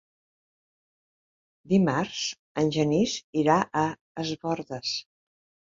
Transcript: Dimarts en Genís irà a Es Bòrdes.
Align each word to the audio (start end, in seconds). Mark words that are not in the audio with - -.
Dimarts 1.73 2.23
en 2.63 2.75
Genís 2.79 3.17
irà 3.45 3.63
a 3.87 3.87
Es 4.27 4.35
Bòrdes. 4.45 5.01